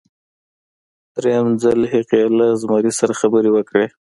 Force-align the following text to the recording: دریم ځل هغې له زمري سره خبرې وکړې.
دریم 1.15 1.47
ځل 1.63 1.79
هغې 1.93 2.21
له 2.37 2.47
زمري 2.61 2.91
سره 2.99 3.13
خبرې 3.21 3.49
وکړې. 3.53 3.85